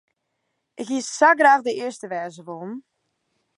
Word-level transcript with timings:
Ik 0.81 0.87
hie 0.91 1.03
sa 1.17 1.29
graach 1.39 1.65
de 1.65 1.73
earste 1.83 2.07
wêze 2.11 2.41
wollen. 2.47 2.73